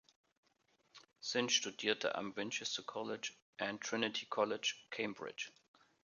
Synge 1.19 1.51
studierte 1.53 2.15
am 2.15 2.35
Winchester 2.35 2.81
College 2.81 3.33
and 3.59 3.79
Trinity 3.79 4.25
College, 4.25 4.73
Cambridge. 4.89 5.51